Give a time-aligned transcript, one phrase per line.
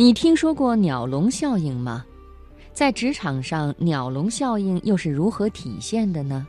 [0.00, 2.06] 你听说过鸟笼效应吗？
[2.72, 6.46] 在职场上，鸟笼效应又是如何体现的呢？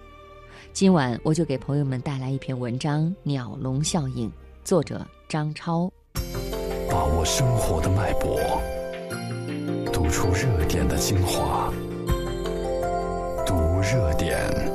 [0.71, 4.29] 今晚我就给朋友们带来一篇文章《鸟笼效应》，
[4.63, 5.91] 作者张超。
[6.91, 8.39] 把握生活的脉搏，
[9.91, 11.73] 读出热点的精华，
[13.47, 14.68] 读热点。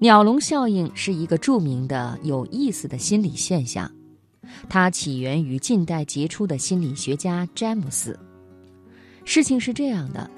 [0.00, 3.90] 鸟笼效应是一个著名的、有意思的心理现象，
[4.68, 8.18] 它起源于近代杰出的心理学家詹姆斯。
[9.24, 10.28] 事情是这样的：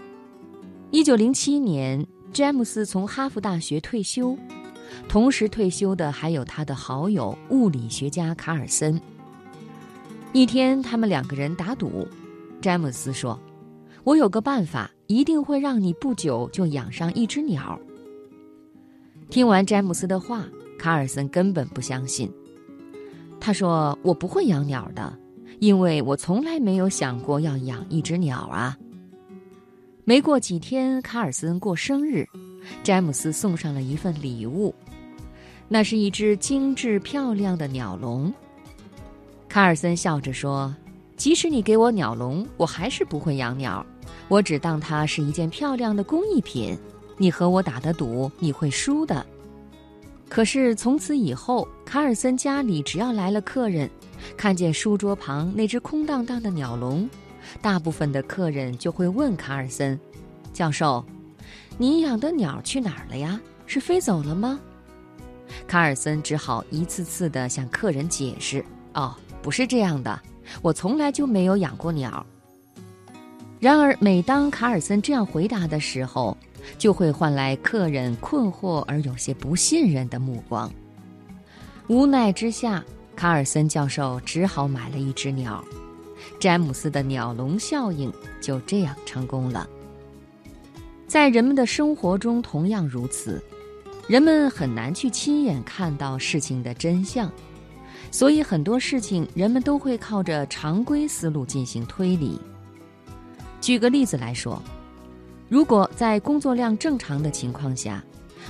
[0.93, 4.37] 一九零七年，詹姆斯从哈佛大学退休，
[5.09, 9.01] 同时退休的还有他的好友物理学家卡尔森。
[10.33, 12.07] 一天，他们两个人打赌，
[12.61, 13.41] 詹姆斯说
[14.05, 17.81] ：“我有个办法，一定会让你不久就养上一只鸟。”
[19.29, 20.45] 听完詹姆斯的话，
[20.79, 22.33] 卡尔森根本不相信。
[23.41, 25.13] 他说：“我不会养鸟的，
[25.59, 28.77] 因为我从来没有想过要养一只鸟啊。”
[30.05, 32.27] 没过几天，卡尔森过生日，
[32.83, 34.73] 詹姆斯送上了一份礼物，
[35.69, 38.33] 那是一只精致漂亮的鸟笼。
[39.49, 40.75] 卡尔森笑着说
[41.17, 43.85] ：“即使你给我鸟笼，我还是不会养鸟，
[44.29, 46.79] 我只当它是一件漂亮的工艺品。”
[47.17, 49.25] 你和我打的赌，你会输的。
[50.29, 53.89] 可是从此以后，卡尔森家里只要来了客人，
[54.37, 57.09] 看见书桌旁那只空荡荡的鸟笼，
[57.63, 59.99] 大部分的客人就会问卡尔森
[60.53, 61.05] ：“教授，
[61.79, 63.41] 你养的鸟去哪儿了呀？
[63.67, 64.59] 是飞走了吗？”
[65.69, 68.65] 卡尔森只好一次次地向客人解释
[68.95, 70.21] ：“哦，不是这样的，
[70.61, 72.27] 我从来就没有养过鸟。”
[73.61, 76.37] 然而，每当卡尔森这样回答的时候，
[76.79, 80.71] 就会换来客人困惑而有些不信任的目光。
[81.89, 85.65] 无奈之下，卡尔森教授只好买了一只鸟。
[86.41, 89.67] 詹姆斯的鸟笼效应就这样成功了。
[91.07, 93.43] 在人们的生活中同样如此，
[94.09, 97.31] 人们很难去亲眼看到事情的真相，
[98.11, 102.41] 所以很多事情人们都会靠着常规思路进行推理。
[103.61, 104.61] 举个例子来说。
[105.49, 108.03] 如果在工作量正常的情况下，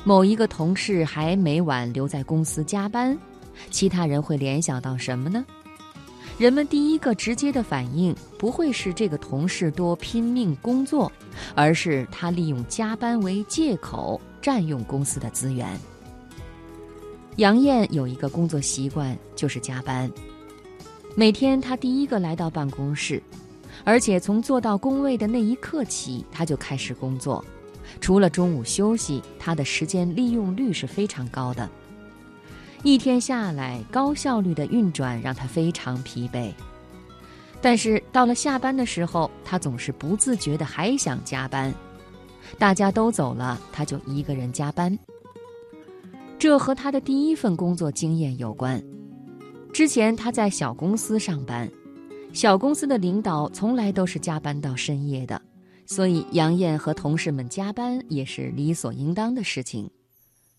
[0.02, 3.16] 某一个同事还每晚留在公司加班，
[3.70, 5.44] 其他人会联想到什么呢？
[6.38, 11.10] 人们第一个直接的反应不会是这个同事多拼命工作，
[11.54, 15.78] 而是他利用加班为借口占用公司的资源。
[17.36, 20.10] 杨艳有一个工作习惯，就是加班。
[21.14, 23.22] 每天她第一个来到办公室。
[23.84, 27.44] 而且从坐到工位的那一刻起，他就开始工作。
[28.00, 31.68] 除了中午休息，他的时间利用率是非常高的。
[32.82, 36.52] 一天下来，高效率的运转让他非常疲惫。
[37.60, 41.72] 但是到了下班的时候，他总是不自觉的还想加班。
[42.58, 44.96] 大家都走了，他就一个人加班。
[46.38, 48.82] 这和他的第一份工作经验有关。
[49.72, 51.68] 之前他在小公司上班。
[52.32, 55.40] 小公司的领导从来都是加班到深夜的，
[55.86, 59.90] 所以杨艳和同事们加班也是理所应当的事情。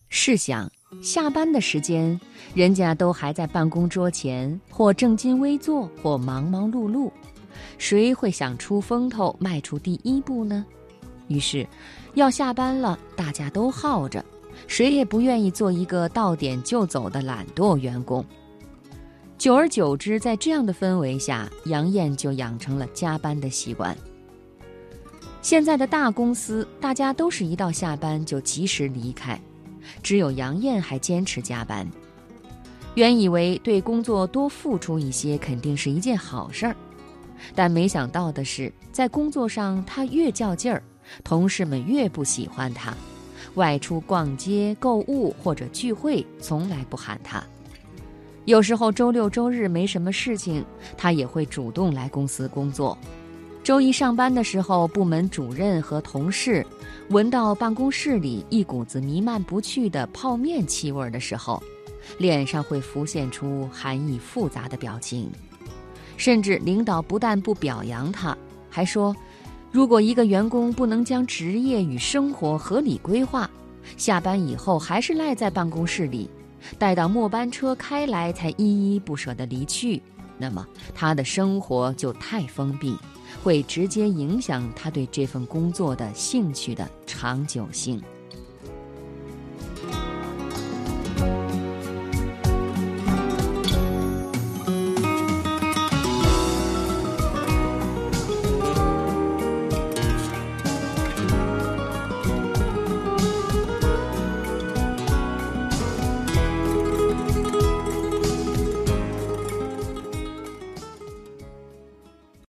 [0.09, 2.19] 试想，下班的时间，
[2.55, 7.11] 人家都还在办公桌前，或正襟危坐，或忙忙碌碌，
[7.77, 10.65] 谁会想出风头，迈出第一步呢？
[11.27, 11.67] 于是，
[12.13, 14.23] 要下班了，大家都耗着，
[14.65, 18.25] 谁也不愿意做一个到点就走的懒惰员工。
[19.47, 23.97] 久而久之，在这样的氛围下，杨艳就养成了加班的习惯。
[25.41, 29.39] 现在的大公司，大家都是一到下班就及时离开，
[30.03, 31.87] 只有杨艳还坚持加班。
[32.95, 36.75] 原以为对工作多付出一些肯定是一件好事儿，
[37.55, 40.83] 但没想到的是，在工作上她越较劲儿，
[41.23, 42.93] 同事们越不喜欢她。
[43.55, 47.41] 外出逛街、购物或者聚会，从来不喊她。
[48.47, 50.65] 有时候周六周日没什么事情，
[50.95, 52.97] 他也会主动来公司工作。
[53.61, 56.65] 周一上班的时候，部门主任和同事
[57.09, 61.61] 闻到办公室里一股子弥漫不去的泡面气味的时候，
[62.19, 65.29] 脸上会浮现出含义复杂的表情。
[66.15, 68.35] 甚至领导不但不表扬他，
[68.69, 69.13] 还说，
[69.73, 73.49] 如果一个员工不能将职业与生活合理规划，
[73.97, 76.29] 下班以后还是赖在办公室里。
[76.77, 80.01] 待到末班车开来，才依依不舍地离去，
[80.37, 82.95] 那么他的生活就太封闭，
[83.43, 88.01] 会直接影响他对这份工作的兴趣的长久性。